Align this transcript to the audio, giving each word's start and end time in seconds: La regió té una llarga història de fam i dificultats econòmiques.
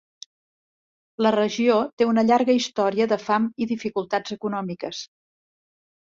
La 1.25 1.31
regió 1.35 1.75
té 2.01 2.07
una 2.13 2.23
llarga 2.31 2.55
història 2.61 3.07
de 3.13 3.19
fam 3.27 3.47
i 3.67 3.69
dificultats 3.75 4.37
econòmiques. 4.39 5.05